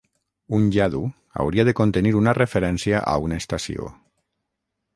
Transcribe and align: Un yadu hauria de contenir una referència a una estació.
Un 0.59 0.63
yadu 0.75 1.01
hauria 1.43 1.65
de 1.69 1.75
contenir 1.81 2.15
una 2.21 2.35
referència 2.39 3.05
a 3.13 3.17
una 3.27 3.39
estació. 3.45 3.93